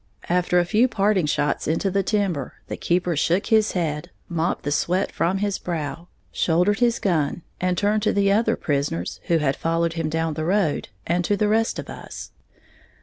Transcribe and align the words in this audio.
After 0.29 0.57
a 0.57 0.65
few 0.65 0.87
parting 0.87 1.27
shots 1.27 1.67
into 1.67 1.91
the 1.91 2.01
timber, 2.01 2.55
the 2.69 2.75
keeper 2.75 3.15
shook 3.15 3.45
his 3.45 3.73
head, 3.73 4.09
mopped 4.27 4.63
the 4.63 4.71
sweat 4.71 5.11
from 5.11 5.37
his 5.37 5.59
brow, 5.59 6.07
shouldered 6.31 6.79
his 6.79 6.97
gun 6.97 7.43
and 7.59 7.77
turned 7.77 8.01
to 8.01 8.11
the 8.11 8.31
other 8.31 8.55
prisoners, 8.55 9.19
who 9.25 9.37
had 9.37 9.55
followed 9.55 9.93
him 9.93 10.09
down 10.09 10.33
the 10.33 10.43
road, 10.43 10.89
and 11.05 11.23
to 11.25 11.37
the 11.37 11.47
rest 11.47 11.77
of 11.77 11.87
us. 11.87 12.31